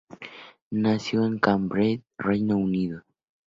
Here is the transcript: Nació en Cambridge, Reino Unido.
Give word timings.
Nació 0.71 1.25
en 1.27 1.37
Cambridge, 1.37 2.01
Reino 2.17 2.57
Unido. 2.57 3.03